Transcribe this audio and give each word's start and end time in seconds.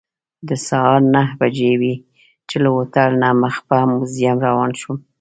د 0.47 0.49
سهار 0.67 1.01
نهه 1.15 1.33
بجې 1.41 1.71
وې 1.79 1.95
چې 2.47 2.55
له 2.63 2.69
هوټل 2.75 3.11
نه 3.23 3.29
مخ 3.41 3.55
په 3.67 3.77
موزیم 3.91 4.37
روان 4.47 4.71
شوم. 4.79 4.97